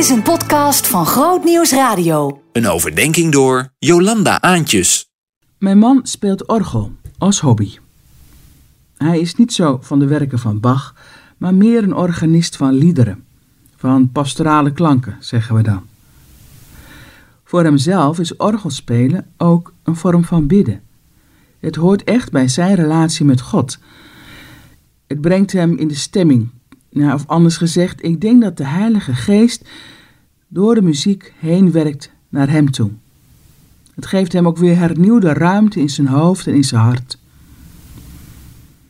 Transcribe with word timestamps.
is 0.00 0.08
een 0.08 0.22
podcast 0.22 0.86
van 0.86 1.06
Groot 1.06 1.44
Nieuws 1.44 1.72
Radio. 1.72 2.42
Een 2.52 2.66
overdenking 2.66 3.32
door 3.32 3.72
Jolanda 3.78 4.40
Aantjes. 4.40 5.10
Mijn 5.58 5.78
man 5.78 6.00
speelt 6.02 6.46
orgel 6.46 6.92
als 7.18 7.40
hobby. 7.40 7.78
Hij 8.96 9.20
is 9.20 9.34
niet 9.34 9.52
zo 9.52 9.78
van 9.82 9.98
de 9.98 10.06
werken 10.06 10.38
van 10.38 10.60
Bach, 10.60 10.94
maar 11.36 11.54
meer 11.54 11.82
een 11.82 11.94
organist 11.94 12.56
van 12.56 12.72
liederen, 12.72 13.24
van 13.76 14.10
pastorale 14.12 14.72
klanken, 14.72 15.16
zeggen 15.18 15.54
we 15.54 15.62
dan. 15.62 15.82
Voor 17.44 17.64
hemzelf 17.64 18.18
is 18.18 18.36
orgelspelen 18.36 19.26
ook 19.36 19.72
een 19.82 19.96
vorm 19.96 20.24
van 20.24 20.46
bidden. 20.46 20.82
Het 21.58 21.76
hoort 21.76 22.04
echt 22.04 22.30
bij 22.30 22.48
zijn 22.48 22.74
relatie 22.74 23.24
met 23.24 23.40
God. 23.40 23.78
Het 25.06 25.20
brengt 25.20 25.52
hem 25.52 25.76
in 25.76 25.88
de 25.88 25.94
stemming. 25.94 26.50
Nou, 26.90 27.14
of 27.14 27.26
anders 27.26 27.56
gezegd, 27.56 28.04
ik 28.04 28.20
denk 28.20 28.42
dat 28.42 28.56
de 28.56 28.66
Heilige 28.66 29.14
Geest 29.14 29.68
door 30.48 30.74
de 30.74 30.82
muziek 30.82 31.32
heen 31.38 31.72
werkt 31.72 32.10
naar 32.28 32.50
hem 32.50 32.70
toe. 32.70 32.90
Het 33.94 34.06
geeft 34.06 34.32
hem 34.32 34.46
ook 34.46 34.56
weer 34.56 34.76
hernieuwde 34.76 35.32
ruimte 35.32 35.80
in 35.80 35.88
zijn 35.88 36.06
hoofd 36.06 36.46
en 36.46 36.54
in 36.54 36.64
zijn 36.64 36.82
hart. 36.82 37.18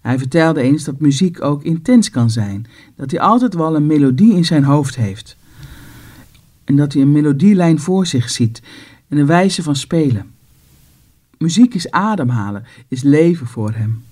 Hij 0.00 0.18
vertelde 0.18 0.62
eens 0.62 0.84
dat 0.84 1.00
muziek 1.00 1.42
ook 1.42 1.62
intens 1.62 2.10
kan 2.10 2.30
zijn, 2.30 2.66
dat 2.96 3.10
hij 3.10 3.20
altijd 3.20 3.54
wel 3.54 3.76
een 3.76 3.86
melodie 3.86 4.34
in 4.34 4.44
zijn 4.44 4.64
hoofd 4.64 4.96
heeft. 4.96 5.36
En 6.64 6.76
dat 6.76 6.92
hij 6.92 7.02
een 7.02 7.12
melodielijn 7.12 7.80
voor 7.80 8.06
zich 8.06 8.30
ziet 8.30 8.62
en 9.08 9.18
een 9.18 9.26
wijze 9.26 9.62
van 9.62 9.76
spelen. 9.76 10.30
Muziek 11.38 11.74
is 11.74 11.90
ademhalen, 11.90 12.64
is 12.88 13.02
leven 13.02 13.46
voor 13.46 13.72
hem. 13.72 14.02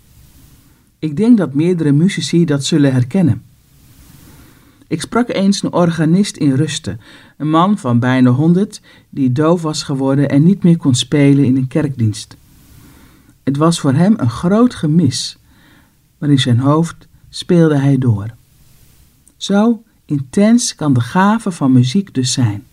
Ik 0.98 1.16
denk 1.16 1.38
dat 1.38 1.54
meerdere 1.54 1.92
muzici 1.92 2.44
dat 2.44 2.64
zullen 2.64 2.92
herkennen. 2.92 3.42
Ik 4.90 5.00
sprak 5.00 5.28
eens 5.28 5.62
een 5.62 5.72
organist 5.72 6.36
in 6.36 6.54
Rusten, 6.54 7.00
een 7.36 7.50
man 7.50 7.78
van 7.78 7.98
bijna 7.98 8.30
honderd 8.30 8.80
die 9.10 9.32
doof 9.32 9.62
was 9.62 9.82
geworden 9.82 10.28
en 10.28 10.42
niet 10.42 10.62
meer 10.62 10.76
kon 10.76 10.94
spelen 10.94 11.44
in 11.44 11.56
een 11.56 11.68
kerkdienst. 11.68 12.36
Het 13.42 13.56
was 13.56 13.80
voor 13.80 13.92
hem 13.92 14.14
een 14.16 14.30
groot 14.30 14.74
gemis, 14.74 15.38
maar 16.18 16.30
in 16.30 16.38
zijn 16.38 16.58
hoofd 16.58 17.08
speelde 17.28 17.78
hij 17.78 17.98
door. 17.98 18.34
Zo 19.36 19.82
intens 20.04 20.74
kan 20.74 20.92
de 20.92 21.00
gave 21.00 21.50
van 21.50 21.72
muziek 21.72 22.14
dus 22.14 22.32
zijn. 22.32 22.64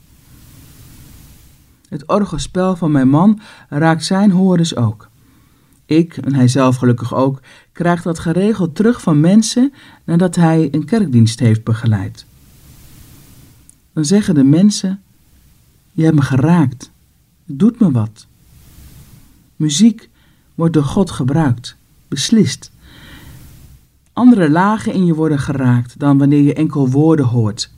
Het 1.89 2.07
orgelspel 2.07 2.75
van 2.75 2.91
mijn 2.91 3.09
man 3.09 3.39
raakt 3.69 4.05
zijn 4.05 4.31
horens 4.31 4.75
ook. 4.75 5.09
Ik, 5.87 6.17
en 6.17 6.33
hij 6.33 6.47
zelf 6.47 6.75
gelukkig 6.75 7.15
ook, 7.15 7.41
krijgt 7.71 8.03
dat 8.03 8.19
geregeld 8.19 8.75
terug 8.75 9.01
van 9.01 9.19
mensen 9.19 9.73
nadat 10.03 10.35
hij 10.35 10.67
een 10.71 10.85
kerkdienst 10.85 11.39
heeft 11.39 11.63
begeleid. 11.63 12.25
Dan 13.93 14.05
zeggen 14.05 14.35
de 14.35 14.43
mensen: 14.43 15.01
Je 15.91 16.03
hebt 16.03 16.15
me 16.15 16.21
geraakt, 16.21 16.91
het 17.45 17.59
doet 17.59 17.79
me 17.79 17.91
wat. 17.91 18.27
Muziek 19.55 20.09
wordt 20.55 20.73
door 20.73 20.83
God 20.83 21.11
gebruikt, 21.11 21.75
beslist. 22.07 22.71
Andere 24.13 24.49
lagen 24.49 24.93
in 24.93 25.05
je 25.05 25.13
worden 25.13 25.39
geraakt 25.39 25.99
dan 25.99 26.17
wanneer 26.17 26.41
je 26.41 26.53
enkel 26.53 26.89
woorden 26.89 27.25
hoort. 27.25 27.71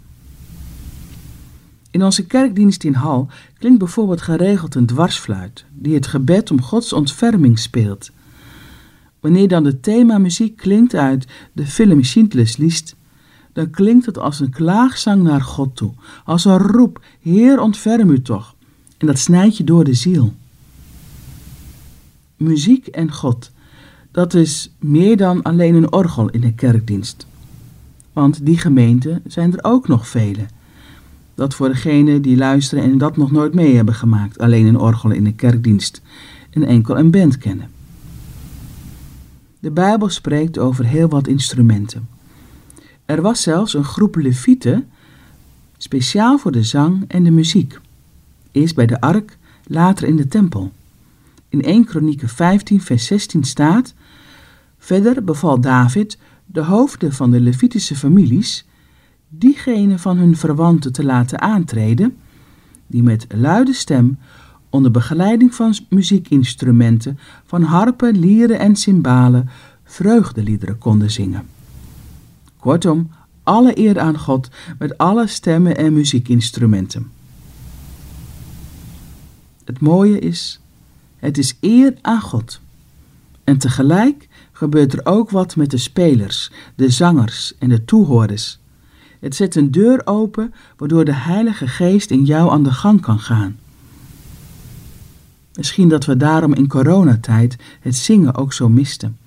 In 1.91 2.03
onze 2.03 2.25
kerkdienst 2.25 2.83
in 2.83 2.93
Hal 2.93 3.27
klinkt 3.57 3.79
bijvoorbeeld 3.79 4.21
geregeld 4.21 4.75
een 4.75 4.85
dwarsfluit, 4.85 5.65
die 5.73 5.93
het 5.93 6.07
gebed 6.07 6.51
om 6.51 6.61
Gods 6.61 6.93
ontferming 6.93 7.59
speelt. 7.59 8.11
Wanneer 9.19 9.47
dan 9.47 9.63
de 9.63 9.79
themamuziek 9.79 10.57
klinkt 10.57 10.95
uit 10.95 11.27
de 11.53 11.65
film 11.65 12.03
Schindler's 12.03 12.57
List, 12.57 12.95
dan 13.53 13.69
klinkt 13.69 14.05
het 14.05 14.17
als 14.17 14.39
een 14.39 14.49
klaagzang 14.49 15.23
naar 15.23 15.41
God 15.41 15.75
toe, 15.75 15.93
als 16.25 16.45
een 16.45 16.57
roep, 16.57 17.01
Heer 17.21 17.59
ontferm 17.59 18.09
u 18.09 18.21
toch. 18.21 18.55
En 18.97 19.07
dat 19.07 19.19
snijdt 19.19 19.57
je 19.57 19.63
door 19.63 19.83
de 19.83 19.93
ziel. 19.93 20.33
Muziek 22.37 22.87
en 22.87 23.13
God, 23.13 23.51
dat 24.11 24.33
is 24.33 24.71
meer 24.79 25.17
dan 25.17 25.41
alleen 25.41 25.75
een 25.75 25.91
orgel 25.91 26.29
in 26.29 26.43
een 26.43 26.55
kerkdienst. 26.55 27.27
Want 28.13 28.45
die 28.45 28.57
gemeenten 28.57 29.21
zijn 29.27 29.53
er 29.53 29.63
ook 29.63 29.87
nog 29.87 30.07
vele. 30.07 30.45
Dat 31.39 31.53
voor 31.53 31.67
degenen 31.67 32.21
die 32.21 32.37
luisteren 32.37 32.83
en 32.83 32.97
dat 32.97 33.17
nog 33.17 33.31
nooit 33.31 33.53
mee 33.53 33.75
hebben 33.75 33.93
gemaakt, 33.93 34.37
alleen 34.37 34.65
een 34.65 34.79
orgel 34.79 35.11
in 35.11 35.25
een 35.25 35.35
kerkdienst 35.35 36.01
en 36.49 36.63
enkel 36.63 36.97
een 36.97 37.11
band 37.11 37.37
kennen. 37.37 37.69
De 39.59 39.71
Bijbel 39.71 40.09
spreekt 40.09 40.57
over 40.57 40.85
heel 40.85 41.07
wat 41.07 41.27
instrumenten. 41.27 42.07
Er 43.05 43.21
was 43.21 43.41
zelfs 43.41 43.73
een 43.73 43.83
groep 43.83 44.15
levieten 44.15 44.89
speciaal 45.77 46.37
voor 46.37 46.51
de 46.51 46.63
zang 46.63 47.03
en 47.07 47.23
de 47.23 47.31
muziek. 47.31 47.79
Eerst 48.51 48.75
bij 48.75 48.85
de 48.85 49.01
ark, 49.01 49.37
later 49.63 50.07
in 50.07 50.15
de 50.15 50.27
tempel. 50.27 50.71
In 51.49 51.61
1 51.61 51.85
Kronieken 51.85 52.29
15 52.29 52.81
vers 52.81 53.05
16 53.05 53.43
staat... 53.43 53.93
Verder 54.77 55.23
beval 55.23 55.61
David 55.61 56.17
de 56.45 56.61
hoofden 56.61 57.13
van 57.13 57.31
de 57.31 57.39
levitische 57.39 57.95
families... 57.95 58.65
diegene 59.29 59.99
van 59.99 60.17
hun 60.17 60.37
verwanten 60.37 60.93
te 60.93 61.03
laten 61.03 61.41
aantreden... 61.41 62.17
die 62.87 63.03
met 63.03 63.25
luide 63.35 63.73
stem 63.73 64.17
onder 64.69 64.91
begeleiding 64.91 65.55
van 65.55 65.75
muziekinstrumenten, 65.89 67.19
van 67.45 67.61
harpen, 67.61 68.19
lieren 68.19 68.59
en 68.59 68.75
cymbalen, 68.75 69.49
vreugdeliederen 69.83 70.77
konden 70.77 71.11
zingen. 71.11 71.47
Kortom, 72.59 73.09
alle 73.43 73.79
eer 73.79 73.99
aan 73.99 74.19
God 74.19 74.49
met 74.79 74.97
alle 74.97 75.27
stemmen 75.27 75.77
en 75.77 75.93
muziekinstrumenten. 75.93 77.11
Het 79.63 79.79
mooie 79.79 80.19
is, 80.19 80.59
het 81.17 81.37
is 81.37 81.57
eer 81.59 81.93
aan 82.01 82.21
God. 82.21 82.61
En 83.43 83.57
tegelijk 83.57 84.27
gebeurt 84.51 84.93
er 84.93 85.05
ook 85.05 85.29
wat 85.29 85.55
met 85.55 85.71
de 85.71 85.77
spelers, 85.77 86.51
de 86.75 86.89
zangers 86.89 87.57
en 87.57 87.69
de 87.69 87.85
toehoorders. 87.85 88.59
Het 89.19 89.35
zet 89.35 89.55
een 89.55 89.71
deur 89.71 90.01
open 90.05 90.53
waardoor 90.77 91.05
de 91.05 91.15
Heilige 91.15 91.67
Geest 91.67 92.11
in 92.11 92.25
jou 92.25 92.51
aan 92.51 92.63
de 92.63 92.71
gang 92.71 93.01
kan 93.01 93.19
gaan. 93.19 93.57
Misschien 95.53 95.89
dat 95.89 96.05
we 96.05 96.17
daarom 96.17 96.53
in 96.53 96.67
coronatijd 96.67 97.55
het 97.79 97.95
zingen 97.95 98.35
ook 98.35 98.53
zo 98.53 98.69
misten. 98.69 99.17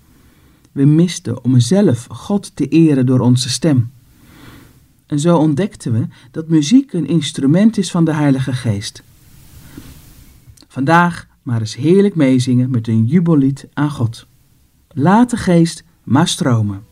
We 0.72 0.84
misten 0.84 1.44
om 1.44 1.60
zelf 1.60 2.06
God 2.10 2.56
te 2.56 2.68
eren 2.68 3.06
door 3.06 3.20
onze 3.20 3.48
stem. 3.48 3.90
En 5.06 5.20
zo 5.20 5.36
ontdekten 5.36 5.92
we 5.92 6.06
dat 6.30 6.48
muziek 6.48 6.92
een 6.92 7.06
instrument 7.06 7.78
is 7.78 7.90
van 7.90 8.04
de 8.04 8.14
Heilige 8.14 8.52
Geest. 8.52 9.02
Vandaag 10.68 11.26
maar 11.42 11.60
eens 11.60 11.76
heerlijk 11.76 12.14
meezingen 12.14 12.70
met 12.70 12.88
een 12.88 13.06
jubellied 13.06 13.66
aan 13.72 13.90
God. 13.90 14.26
Laat 14.88 15.30
de 15.30 15.36
Geest 15.36 15.84
maar 16.02 16.28
stromen. 16.28 16.82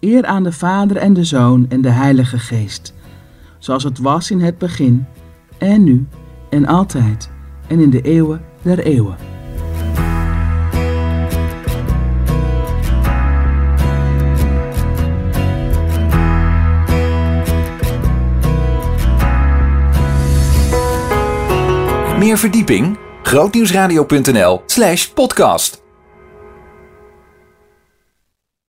Eer 0.00 0.26
aan 0.26 0.42
de 0.42 0.52
Vader 0.52 0.96
en 0.96 1.12
de 1.12 1.24
Zoon 1.24 1.66
en 1.68 1.80
de 1.80 1.90
Heilige 1.90 2.38
Geest, 2.38 2.94
zoals 3.58 3.84
het 3.84 3.98
was 3.98 4.30
in 4.30 4.40
het 4.40 4.58
begin, 4.58 5.06
en 5.58 5.84
nu 5.84 6.06
en 6.50 6.66
altijd 6.66 7.30
en 7.66 7.80
in 7.80 7.90
de 7.90 8.00
eeuwen 8.00 8.44
der 8.62 8.78
eeuwen. 8.78 9.16
Meer 22.18 22.38
verdieping? 22.38 22.98
grootnieuwsradio.nl 23.22 24.62
slash 24.66 25.06
podcast 25.06 25.82